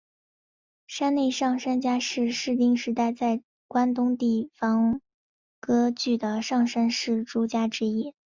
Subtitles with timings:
[0.87, 4.99] 山内上杉家是室町时代在关东地方
[5.59, 8.15] 割据的上杉氏诸家之一。